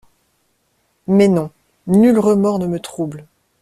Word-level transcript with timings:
Mais 1.05 1.27
non: 1.27 1.51
nul 1.85 2.17
remords 2.17 2.57
ne 2.57 2.65
me 2.65 2.79
trouble. 2.79 3.27